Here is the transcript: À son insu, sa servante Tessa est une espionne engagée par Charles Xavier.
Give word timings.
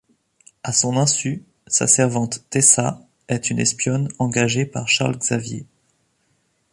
À 0.63 0.73
son 0.73 0.97
insu, 0.97 1.43
sa 1.67 1.85
servante 1.85 2.43
Tessa 2.49 3.05
est 3.27 3.51
une 3.51 3.59
espionne 3.59 4.11
engagée 4.17 4.65
par 4.65 4.89
Charles 4.89 5.19
Xavier. 5.19 5.67